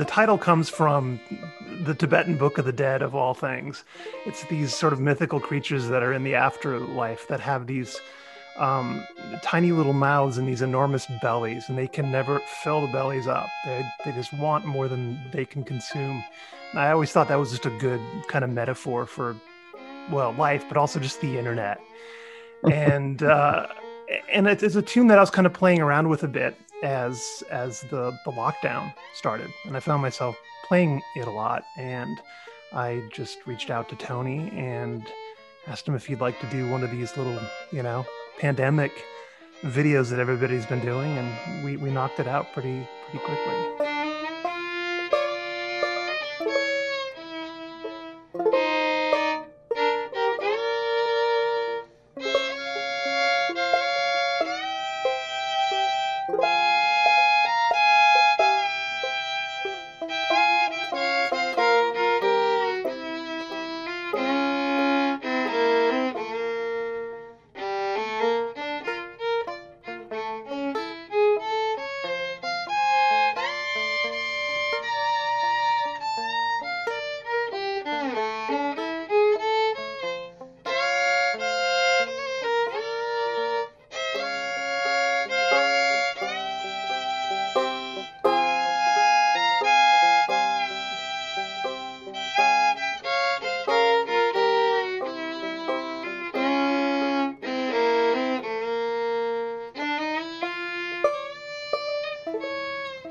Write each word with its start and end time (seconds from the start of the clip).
the 0.00 0.06
title 0.06 0.38
comes 0.38 0.70
from 0.70 1.20
the 1.84 1.94
Tibetan 1.94 2.38
Book 2.38 2.56
of 2.56 2.64
the 2.64 2.72
Dead, 2.72 3.02
of 3.02 3.14
all 3.14 3.34
things. 3.34 3.84
It's 4.24 4.42
these 4.44 4.74
sort 4.74 4.94
of 4.94 5.00
mythical 5.00 5.38
creatures 5.38 5.88
that 5.88 6.02
are 6.02 6.14
in 6.14 6.24
the 6.24 6.34
afterlife 6.34 7.28
that 7.28 7.38
have 7.40 7.66
these 7.66 8.00
um, 8.56 9.04
tiny 9.42 9.72
little 9.72 9.92
mouths 9.92 10.38
and 10.38 10.48
these 10.48 10.62
enormous 10.62 11.06
bellies, 11.20 11.68
and 11.68 11.76
they 11.76 11.86
can 11.86 12.10
never 12.10 12.40
fill 12.62 12.80
the 12.80 12.90
bellies 12.90 13.26
up. 13.26 13.46
They, 13.66 13.84
they 14.06 14.12
just 14.12 14.32
want 14.32 14.64
more 14.64 14.88
than 14.88 15.20
they 15.34 15.44
can 15.44 15.64
consume. 15.64 16.24
And 16.70 16.80
I 16.80 16.92
always 16.92 17.12
thought 17.12 17.28
that 17.28 17.38
was 17.38 17.50
just 17.50 17.66
a 17.66 17.78
good 17.78 18.00
kind 18.26 18.42
of 18.42 18.48
metaphor 18.48 19.04
for, 19.04 19.36
well, 20.10 20.32
life, 20.32 20.64
but 20.66 20.78
also 20.78 20.98
just 20.98 21.20
the 21.20 21.36
internet. 21.36 21.78
and 22.72 23.22
uh, 23.22 23.66
and 24.32 24.48
it's 24.48 24.62
a 24.62 24.82
tune 24.82 25.08
that 25.08 25.18
I 25.18 25.20
was 25.20 25.30
kind 25.30 25.46
of 25.46 25.52
playing 25.52 25.80
around 25.80 26.08
with 26.08 26.22
a 26.22 26.28
bit 26.28 26.56
as 26.82 27.42
as 27.50 27.82
the 27.82 28.16
the 28.24 28.32
lockdown 28.32 28.92
started, 29.14 29.50
and 29.64 29.76
I 29.76 29.80
found 29.80 30.02
myself 30.02 30.36
playing 30.66 31.02
it 31.16 31.26
a 31.26 31.30
lot. 31.30 31.64
And 31.76 32.20
I 32.72 33.02
just 33.12 33.46
reached 33.46 33.70
out 33.70 33.88
to 33.90 33.96
Tony 33.96 34.50
and 34.54 35.04
asked 35.66 35.86
him 35.86 35.94
if 35.94 36.06
he'd 36.06 36.20
like 36.20 36.38
to 36.40 36.46
do 36.46 36.68
one 36.70 36.82
of 36.82 36.90
these 36.90 37.16
little, 37.16 37.38
you 37.72 37.82
know, 37.82 38.06
pandemic 38.38 38.92
videos 39.62 40.10
that 40.10 40.18
everybody's 40.18 40.66
been 40.66 40.80
doing, 40.80 41.18
and 41.18 41.64
we 41.64 41.76
we 41.76 41.90
knocked 41.90 42.20
it 42.20 42.26
out 42.26 42.52
pretty 42.52 42.86
pretty 43.10 43.24
quickly. 43.24 43.89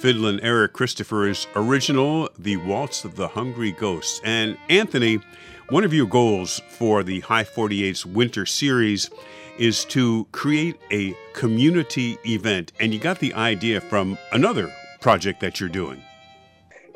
Fiddlin' 0.00 0.40
Eric 0.40 0.72
Christopher's 0.72 1.46
original, 1.54 2.30
The 2.38 2.56
Waltz 2.56 3.04
of 3.04 3.16
the 3.16 3.28
Hungry 3.28 3.72
Ghosts. 3.72 4.18
And 4.24 4.56
Anthony, 4.70 5.20
one 5.68 5.84
of 5.84 5.92
your 5.92 6.06
goals 6.06 6.62
for 6.70 7.02
the 7.02 7.20
High 7.20 7.44
48's 7.44 8.06
winter 8.06 8.46
series 8.46 9.10
is 9.58 9.84
to 9.84 10.26
create 10.32 10.80
a 10.90 11.14
community 11.34 12.16
event. 12.24 12.72
And 12.80 12.94
you 12.94 12.98
got 12.98 13.18
the 13.18 13.34
idea 13.34 13.78
from 13.78 14.16
another 14.32 14.72
project 15.02 15.40
that 15.40 15.60
you're 15.60 15.68
doing. 15.68 16.02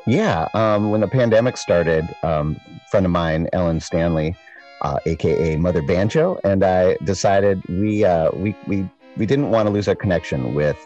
Yeah. 0.07 0.47
Um, 0.55 0.89
when 0.89 1.01
the 1.01 1.07
pandemic 1.07 1.57
started, 1.57 2.09
um, 2.23 2.59
friend 2.89 3.05
of 3.05 3.11
mine, 3.11 3.47
Ellen 3.53 3.81
Stanley, 3.81 4.35
uh, 4.81 4.97
aka 5.05 5.57
Mother 5.57 5.83
Banjo, 5.83 6.39
and 6.43 6.63
I 6.63 6.97
decided 7.03 7.61
we 7.69 8.03
uh, 8.03 8.31
we 8.33 8.55
we 8.67 8.89
we 9.15 9.27
didn't 9.27 9.51
want 9.51 9.67
to 9.67 9.71
lose 9.71 9.87
our 9.87 9.95
connection 9.95 10.55
with 10.55 10.77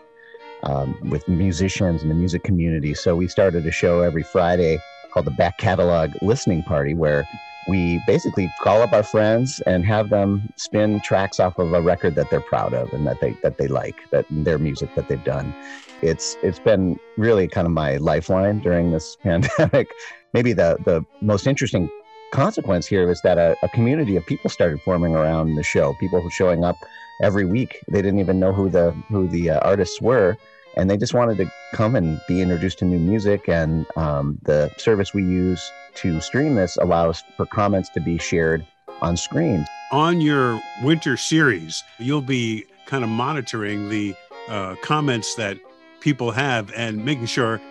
um, 0.63 0.97
with 1.09 1.27
musicians 1.27 2.01
and 2.01 2.11
the 2.11 2.15
music 2.15 2.43
community. 2.43 2.93
So 2.93 3.15
we 3.15 3.27
started 3.27 3.65
a 3.65 3.71
show 3.71 4.01
every 4.01 4.23
Friday 4.23 4.79
called 5.11 5.25
the 5.25 5.31
Back 5.31 5.57
Catalog 5.57 6.11
Listening 6.21 6.63
Party, 6.63 6.93
where 6.93 7.27
we 7.67 8.01
basically 8.07 8.51
call 8.61 8.81
up 8.81 8.93
our 8.93 9.03
friends 9.03 9.61
and 9.65 9.85
have 9.85 10.09
them 10.09 10.51
spin 10.55 10.99
tracks 11.01 11.39
off 11.39 11.57
of 11.59 11.73
a 11.73 11.81
record 11.81 12.15
that 12.15 12.29
they're 12.29 12.41
proud 12.41 12.73
of 12.73 12.91
and 12.93 13.05
that 13.05 13.19
they 13.21 13.31
that 13.43 13.57
they 13.57 13.67
like, 13.67 14.09
that 14.11 14.25
their 14.29 14.57
music 14.57 14.93
that 14.95 15.07
they've 15.07 15.23
done. 15.23 15.53
It's 16.01 16.37
it's 16.41 16.59
been 16.59 16.99
really 17.17 17.47
kind 17.47 17.67
of 17.67 17.73
my 17.73 17.97
lifeline 17.97 18.59
during 18.59 18.91
this 18.91 19.17
pandemic. 19.23 19.89
Maybe 20.33 20.53
the 20.53 20.77
the 20.85 21.05
most 21.21 21.47
interesting 21.47 21.89
consequence 22.31 22.87
here 22.87 23.09
is 23.09 23.21
that 23.21 23.37
a, 23.37 23.55
a 23.63 23.69
community 23.69 24.15
of 24.15 24.25
people 24.25 24.49
started 24.49 24.81
forming 24.81 25.15
around 25.15 25.55
the 25.55 25.63
show. 25.63 25.93
People 25.99 26.27
showing 26.29 26.63
up 26.63 26.77
every 27.21 27.45
week. 27.45 27.79
They 27.87 28.01
didn't 28.01 28.19
even 28.19 28.39
know 28.39 28.53
who 28.53 28.69
the 28.69 28.91
who 29.09 29.27
the 29.27 29.51
uh, 29.51 29.59
artists 29.59 30.01
were, 30.01 30.37
and 30.77 30.89
they 30.89 30.97
just 30.97 31.13
wanted 31.13 31.37
to 31.37 31.51
come 31.73 31.95
and 31.95 32.19
be 32.27 32.41
introduced 32.41 32.79
to 32.79 32.85
new 32.85 32.99
music. 32.99 33.47
And 33.49 33.85
um, 33.95 34.37
the 34.43 34.71
service 34.77 35.13
we 35.13 35.23
use 35.23 35.71
to 35.95 36.21
stream 36.21 36.55
this 36.55 36.77
allows 36.77 37.23
for 37.35 37.45
comments 37.45 37.89
to 37.89 38.01
be 38.01 38.17
shared 38.17 38.65
on 39.01 39.17
screen. 39.17 39.65
On 39.91 40.21
your 40.21 40.61
winter 40.83 41.17
series, 41.17 41.83
you'll 41.97 42.21
be 42.21 42.65
kind 42.85 43.03
of 43.03 43.09
monitoring 43.09 43.89
the 43.89 44.15
uh, 44.47 44.75
comments 44.81 45.35
that 45.35 45.57
people 45.99 46.31
have 46.31 46.71
and 46.73 47.03
making 47.03 47.25
sure 47.25 47.61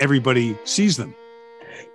everybody 0.00 0.56
sees 0.64 0.96
them. 0.96 1.14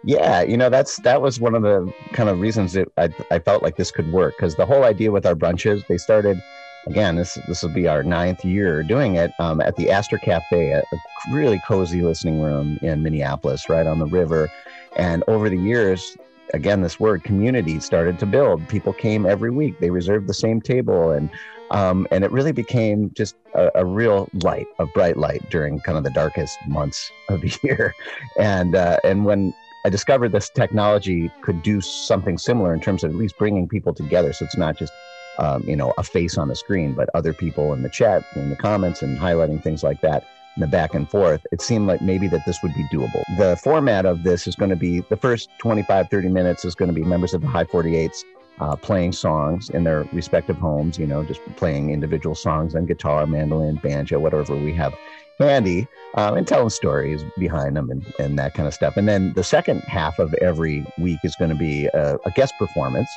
Yeah, 0.03 0.42
you 0.42 0.58
know 0.58 0.69
that's 0.69 0.97
that 0.97 1.22
was 1.22 1.40
one 1.40 1.56
of 1.56 1.62
the 1.64 1.94
kind 2.14 2.30
of 2.30 2.40
reasons 2.40 2.74
that 2.74 2.88
I, 2.97 3.09
I 3.30 3.40
felt 3.40 3.64
like 3.64 3.78
this 3.78 3.92
could 3.92 4.12
work 4.12 4.36
because 4.38 4.56
the 4.56 4.66
whole 4.66 4.84
idea 4.84 5.12
with 5.12 5.25
our 5.25 5.36
brunches 5.36 5.86
they 5.88 5.97
started 5.97 6.42
again, 6.88 7.16
this 7.16 7.38
this 7.47 7.62
will 7.62 7.69
be 7.69 7.88
our 7.88 8.03
ninth 8.03 8.44
year 8.44 8.84
doing 8.84 9.16
it 9.16 9.31
um, 9.40 9.62
at 9.62 9.75
the 9.75 9.91
Aster 9.91 10.18
Cafe, 10.18 10.72
a, 10.72 10.80
a, 10.80 10.97
really 11.31 11.62
cozy 11.68 12.02
listening 12.02 12.41
room 12.41 12.80
in 12.81 13.03
Minneapolis, 13.03 13.70
right 13.70 13.86
on 13.86 14.00
the 14.00 14.06
river. 14.06 14.52
And 14.96 15.24
over 15.28 15.50
the 15.50 15.58
years, 15.58 16.18
again, 16.53 16.81
this 16.81 17.00
word 17.00 17.24
community 17.24 17.80
started 17.80 18.20
to 18.20 18.25
build. 18.25 18.68
People 18.68 18.94
came 18.94 19.25
every 19.25 19.52
week. 19.52 19.80
They 19.80 19.90
reserved 19.90 20.28
the 20.28 20.34
same 20.34 20.62
table, 20.62 21.12
and 21.12 21.30
um, 21.72 22.08
and 22.12 22.24
it 22.24 22.31
really 22.31 22.52
became 22.52 23.12
just 23.14 23.36
a, 23.56 23.72
a, 23.75 23.86
real 23.86 24.28
light, 24.44 24.68
a 24.78 24.86
bright 24.86 25.16
light 25.16 25.50
during 25.50 25.80
kind 25.80 25.97
of 25.97 26.03
the 26.03 26.09
darkest 26.09 26.58
months 26.68 27.09
of 27.30 27.40
the 27.40 27.58
year. 27.64 27.94
And 28.38 28.75
uh, 28.75 28.97
and 29.06 29.24
when 29.24 29.53
I 29.84 29.90
discovered 29.90 30.31
this 30.31 30.50
technology 30.50 31.31
could 31.42 31.64
do 31.64 31.81
something 31.81 32.38
similar 32.38 32.74
in 32.74 32.80
terms 32.80 33.03
of 33.03 33.12
at 33.12 33.18
least 33.18 33.38
bringing 33.40 33.68
people 33.68 33.94
together, 33.94 34.31
so 34.34 34.46
it's 34.46 34.58
not 34.58 34.78
just 34.78 34.94
um, 35.40 35.64
you 35.68 35.75
know, 35.75 35.94
a 35.97 36.03
face 36.03 36.38
on 36.38 36.47
the 36.50 36.56
screen, 36.56 36.94
but 36.94 37.09
other 37.16 37.34
people 37.34 37.74
in 37.74 37.81
the 37.81 37.90
chat, 37.90 38.24
in 38.36 38.50
the 38.50 38.56
comments, 38.56 39.02
and 39.02 39.18
highlighting 39.18 39.62
things 39.64 39.84
like 39.84 40.00
that 40.02 40.24
in 40.56 40.62
the 40.62 40.68
back 40.68 40.94
and 40.94 41.09
forth, 41.09 41.41
it 41.52 41.62
seemed 41.62 41.88
like 41.88 42.02
maybe 42.02 42.28
that 42.28 42.46
this 42.46 42.62
would 42.62 42.74
be 42.74 42.84
doable. 42.94 43.24
The 43.38 43.58
format 43.64 44.06
of 44.06 44.24
this 44.24 44.47
is 44.47 44.56
going 44.56 44.70
to 44.70 44.75
be 44.75 45.02
the 45.09 45.18
first 45.18 45.50
25, 45.59 46.09
30 46.09 46.30
minutes 46.30 46.66
is 46.66 46.75
going 46.75 46.90
to 46.90 46.94
be 46.94 47.03
members 47.03 47.34
of 47.34 47.41
the 47.41 47.47
High 47.47 47.64
48s 47.64 48.12
uh, 48.60 48.76
playing 48.76 49.12
songs 49.12 49.70
in 49.70 49.84
their 49.84 50.08
respective 50.14 50.58
homes, 50.58 50.98
you 50.98 51.08
know, 51.08 51.24
just 51.24 51.42
playing 51.56 51.92
individual 51.92 52.36
songs 52.36 52.76
on 52.76 52.86
guitar, 52.86 53.26
mandolin, 53.26 53.76
banjo, 53.76 54.20
whatever 54.20 54.56
we 54.56 54.74
have 54.74 54.94
handy, 55.40 55.88
um, 56.16 56.38
and 56.38 56.48
telling 56.48 56.70
stories 56.70 57.24
behind 57.40 57.76
them 57.76 57.90
and, 57.90 58.06
and 58.20 58.38
that 58.38 58.54
kind 58.54 58.68
of 58.68 58.74
stuff. 58.74 58.96
And 58.98 59.10
then 59.10 59.34
the 59.34 59.44
second 59.44 59.82
half 59.82 60.20
of 60.20 60.34
every 60.36 60.86
week 61.00 61.20
is 61.24 61.36
going 61.36 61.50
to 61.50 61.56
be 61.56 61.88
a, 61.88 62.18
a 62.26 62.32
guest 62.32 62.54
performance 62.60 63.10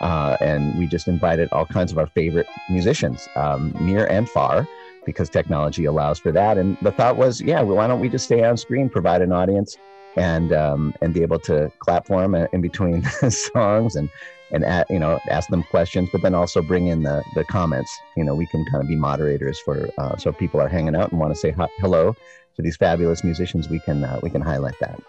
uh, 0.00 0.36
and 0.40 0.78
we 0.78 0.86
just 0.86 1.08
invited 1.08 1.48
all 1.52 1.66
kinds 1.66 1.92
of 1.92 1.98
our 1.98 2.06
favorite 2.06 2.46
musicians, 2.70 3.28
um, 3.36 3.74
near 3.80 4.06
and 4.06 4.28
far, 4.28 4.66
because 5.04 5.28
technology 5.28 5.84
allows 5.86 6.18
for 6.18 6.32
that. 6.32 6.58
And 6.58 6.76
the 6.82 6.92
thought 6.92 7.16
was, 7.16 7.40
yeah, 7.40 7.60
well, 7.62 7.76
why 7.76 7.86
don't 7.86 8.00
we 8.00 8.08
just 8.08 8.24
stay 8.24 8.44
on 8.44 8.56
screen, 8.56 8.88
provide 8.88 9.22
an 9.22 9.32
audience, 9.32 9.76
and 10.16 10.52
um, 10.52 10.94
and 11.00 11.14
be 11.14 11.22
able 11.22 11.38
to 11.40 11.70
clap 11.80 12.06
for 12.06 12.20
them 12.20 12.34
in 12.52 12.60
between 12.60 13.02
songs 13.30 13.96
and 13.96 14.08
and 14.50 14.64
at, 14.64 14.88
you 14.90 14.98
know 14.98 15.18
ask 15.30 15.48
them 15.50 15.62
questions, 15.64 16.08
but 16.12 16.22
then 16.22 16.34
also 16.34 16.62
bring 16.62 16.86
in 16.88 17.02
the 17.02 17.22
the 17.34 17.44
comments. 17.44 17.90
You 18.16 18.24
know, 18.24 18.34
we 18.34 18.46
can 18.46 18.64
kind 18.66 18.82
of 18.82 18.88
be 18.88 18.96
moderators 18.96 19.58
for 19.60 19.88
uh, 19.98 20.16
so 20.16 20.30
if 20.30 20.38
people 20.38 20.60
are 20.60 20.68
hanging 20.68 20.96
out 20.96 21.10
and 21.10 21.20
want 21.20 21.32
to 21.34 21.38
say 21.38 21.50
hi- 21.50 21.68
hello 21.78 22.14
to 22.56 22.62
these 22.62 22.76
fabulous 22.76 23.24
musicians, 23.24 23.68
we 23.68 23.80
can 23.80 24.04
uh, 24.04 24.20
we 24.22 24.30
can 24.30 24.42
highlight 24.42 24.78
that. 24.80 25.00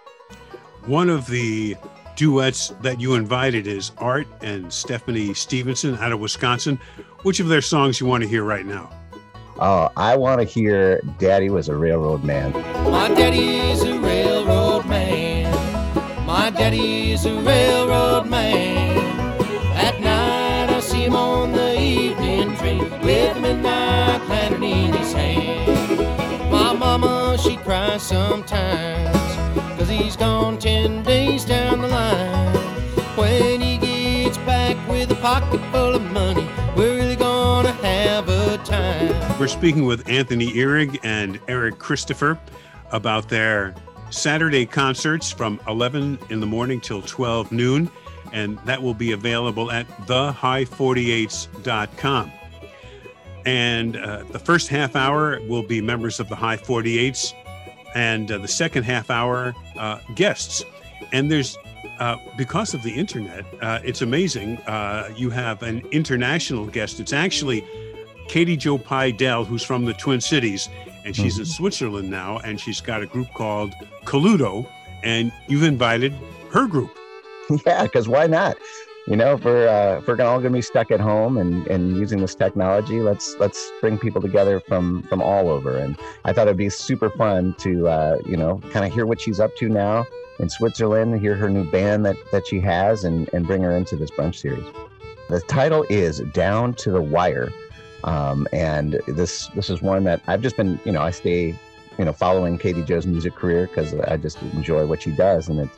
One 0.86 1.10
of 1.10 1.28
the 1.28 1.76
duets 2.16 2.74
that 2.82 3.00
you 3.00 3.16
invited 3.16 3.66
is 3.68 3.92
Art 3.98 4.28
and 4.42 4.72
Stephanie 4.74 5.34
Stevenson 5.34 5.96
out 6.00 6.12
of 6.12 6.20
Wisconsin. 6.20 6.80
Which 7.24 7.40
of 7.40 7.48
their 7.48 7.62
songs 7.62 8.00
you 8.00 8.08
want 8.08 8.24
to 8.24 8.30
hear 8.30 8.44
right 8.44 8.66
now? 8.66 8.90
Oh, 9.62 9.90
I 9.98 10.16
want 10.16 10.40
to 10.40 10.46
hear 10.46 11.02
Daddy 11.18 11.50
Was 11.50 11.68
a 11.68 11.76
Railroad 11.76 12.24
Man. 12.24 12.54
My 12.90 13.10
daddy's 13.10 13.84
a 13.84 14.00
railroad 14.00 14.86
man. 14.86 16.26
My 16.26 16.50
daddy's 16.50 17.26
a 17.26 17.42
railroad 17.42 18.28
man. 18.30 18.79
Mary 22.74 22.90
with 23.04 23.38
a 23.38 23.40
midnight 23.40 24.22
lantern 24.28 24.64
in 24.64 24.92
his 24.94 25.14
hand. 25.14 26.52
My 26.52 26.74
mama, 26.74 27.38
she 27.42 27.56
cries 27.58 28.04
sometimes, 28.04 29.16
cause 29.78 29.90
he's 29.90 30.16
gone 30.16 30.58
ten 30.60 31.02
days 31.04 31.46
down 31.46 31.82
the 31.82 31.88
line. 31.88 32.56
When 33.16 33.62
he 33.62 33.78
gets 33.78 34.38
back 34.40 34.76
with 34.88 35.12
a 35.12 35.16
pocket 35.16 35.62
full 35.72 35.96
of 35.96 36.02
money, 36.12 36.48
we're 36.76 36.96
really 36.96 37.16
gonna 37.16 37.72
have 37.74 38.28
a 38.30 38.58
time. 38.60 39.40
We're 39.40 39.48
speaking 39.48 39.86
with 39.86 40.08
Anthony 40.10 40.52
Ehrig 40.54 41.00
and 41.04 41.40
Eric 41.48 41.80
Christopher 41.80 42.38
about 42.92 43.30
their 43.30 43.74
Saturday 44.10 44.66
concerts 44.66 45.32
from 45.32 45.60
11 45.68 46.18
in 46.30 46.40
the 46.40 46.48
morning 46.48 46.80
till 46.82 47.02
12 47.02 47.52
noon, 47.52 47.92
and 48.32 48.58
that 48.60 48.82
will 48.82 48.94
be 48.94 49.12
available 49.12 49.70
at 49.72 49.86
thehigh48s.com. 50.08 52.32
And 53.46 53.98
uh, 53.98 54.24
the 54.32 54.40
first 54.40 54.68
half 54.68 54.96
hour 54.96 55.40
will 55.48 55.64
be 55.64 55.82
members 55.82 56.20
of 56.20 56.30
the 56.30 56.36
High 56.36 56.58
48s, 56.58 57.34
and 57.96 58.32
uh, 58.32 58.38
the 58.38 58.48
second 58.48 58.84
half 58.84 59.10
hour, 59.10 59.56
uh, 59.78 60.00
guests. 60.16 60.64
And 61.12 61.32
there's 61.32 61.58
uh, 62.00 62.18
because 62.38 62.74
of 62.74 62.84
the 62.84 62.92
internet, 62.92 63.46
uh, 63.62 63.80
it's 63.84 64.02
amazing. 64.02 64.58
Uh, 64.60 65.10
you 65.16 65.30
have 65.30 65.64
an 65.64 65.86
international 65.92 66.66
guest. 66.68 67.00
It's 67.00 67.14
actually 67.14 67.66
Katie 68.28 68.58
Joe 68.58 68.78
Pidell, 68.78 69.46
who's 69.46 69.64
from 69.64 69.86
the 69.86 69.94
Twin 69.94 70.22
Cities, 70.22 70.70
and 71.04 71.16
she's 71.16 71.34
mm-hmm. 71.34 71.42
in 71.42 71.46
Switzerland 71.48 72.10
now, 72.10 72.38
and 72.40 72.60
she's 72.60 72.80
got 72.80 73.02
a 73.02 73.06
group 73.06 73.34
called 73.34 73.74
Coludo, 74.06 74.70
and 75.04 75.32
you've 75.48 75.64
invited 75.64 76.14
her 76.52 76.68
group. 76.68 76.96
Yeah, 77.66 77.82
because 77.82 78.08
why 78.08 78.28
not? 78.28 78.58
You 79.10 79.16
know, 79.16 79.34
if 79.34 79.44
we're 79.44 79.68
uh, 79.68 79.98
if 79.98 80.08
we're 80.08 80.22
all 80.22 80.40
to 80.40 80.50
be 80.52 80.62
stuck 80.62 80.92
at 80.92 81.00
home 81.00 81.40
and, 81.40 81.66
and 81.66 81.98
using 81.98 82.20
this 82.20 82.36
technology, 82.36 83.02
let's 83.02 83.36
let's 83.40 83.72
bring 83.82 83.98
people 83.98 84.22
together 84.22 84.60
from 84.60 85.02
from 85.02 85.20
all 85.20 85.50
over. 85.50 85.78
And 85.78 85.98
I 86.26 86.32
thought 86.32 86.46
it'd 86.46 86.58
be 86.58 86.70
super 86.70 87.10
fun 87.10 87.56
to 87.58 87.88
uh, 87.88 88.20
you 88.28 88.38
know 88.38 88.62
kind 88.70 88.86
of 88.86 88.94
hear 88.94 89.08
what 89.08 89.20
she's 89.20 89.40
up 89.40 89.56
to 89.56 89.68
now 89.68 90.06
in 90.38 90.48
Switzerland, 90.48 91.20
hear 91.20 91.34
her 91.34 91.50
new 91.50 91.70
band 91.72 92.06
that, 92.06 92.18
that 92.32 92.46
she 92.46 92.60
has, 92.60 93.04
and, 93.04 93.28
and 93.34 93.48
bring 93.48 93.64
her 93.64 93.76
into 93.76 93.96
this 93.96 94.12
brunch 94.12 94.36
series. 94.36 94.64
The 95.28 95.42
title 95.42 95.88
is 95.90 96.20
Down 96.32 96.76
to 96.76 96.92
the 96.92 97.02
Wire. 97.02 97.50
Um, 98.04 98.48
and 98.54 99.02
this 99.08 99.48
this 99.56 99.72
is 99.72 99.82
one 99.82 100.04
that 100.04 100.22
I've 100.28 100.44
just 100.44 100.56
been, 100.56 100.80
you 100.86 100.92
know, 100.92 101.02
I 101.02 101.10
stay, 101.10 101.58
you 101.98 102.06
know, 102.06 102.14
following 102.14 102.60
Katie 102.60 102.84
Joe's 102.84 103.08
music 103.08 103.34
career 103.34 103.66
because 103.66 103.96
I 103.96 104.18
just 104.18 104.40
enjoy 104.54 104.86
what 104.86 105.02
she 105.02 105.10
does. 105.10 105.50
And 105.50 105.62
it's 105.62 105.78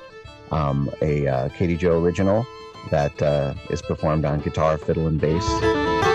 um, 0.52 0.92
a 1.02 1.28
uh, 1.28 1.50
Katie 1.50 1.78
Joe 1.78 1.98
original 1.98 2.46
that 2.90 3.22
uh, 3.22 3.54
is 3.70 3.82
performed 3.82 4.26
on 4.26 4.42
guitar, 4.42 4.78
fiddle, 4.78 5.08
and 5.08 5.20
bass. 5.20 6.11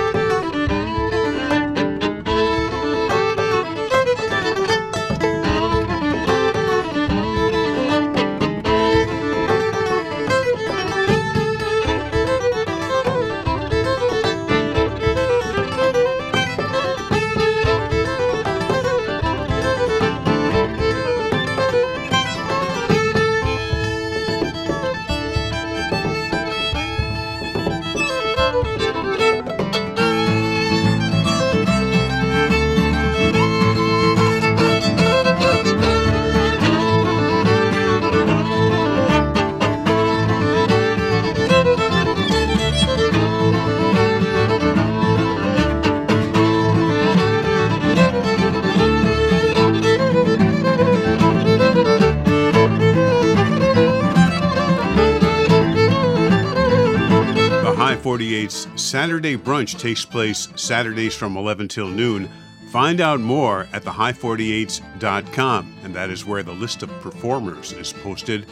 Saturday 58.77 59.37
brunch 59.37 59.79
takes 59.79 60.05
place 60.05 60.49
Saturdays 60.57 61.15
from 61.15 61.37
11 61.37 61.69
till 61.69 61.89
noon. 61.89 62.29
Find 62.71 63.01
out 63.01 63.21
more 63.21 63.67
at 63.73 63.85
thehigh48s.com, 63.85 65.77
and 65.83 65.95
that 65.95 66.11
is 66.11 66.25
where 66.25 66.43
the 66.43 66.53
list 66.53 66.83
of 66.83 66.91
performers 67.01 67.73
is 67.73 67.93
posted. 67.93 68.47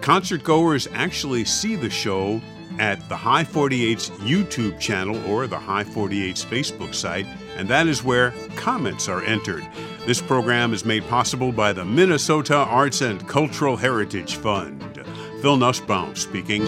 Concert 0.00 0.42
goers 0.44 0.88
actually 0.92 1.44
see 1.44 1.76
the 1.76 1.90
show 1.90 2.40
at 2.78 3.08
the 3.08 3.16
High 3.16 3.44
48's 3.44 4.10
YouTube 4.10 4.78
channel 4.80 5.16
or 5.30 5.46
the 5.46 5.58
High 5.58 5.84
48's 5.84 6.44
Facebook 6.44 6.94
site, 6.94 7.26
and 7.56 7.68
that 7.68 7.86
is 7.86 8.02
where 8.02 8.32
comments 8.56 9.08
are 9.08 9.22
entered. 9.22 9.64
This 10.06 10.20
program 10.20 10.72
is 10.72 10.84
made 10.84 11.06
possible 11.08 11.52
by 11.52 11.72
the 11.72 11.84
Minnesota 11.84 12.56
Arts 12.56 13.00
and 13.00 13.26
Cultural 13.28 13.76
Heritage 13.76 14.36
Fund. 14.36 15.04
Phil 15.40 15.56
Nusbaum 15.56 16.16
speaking. 16.16 16.66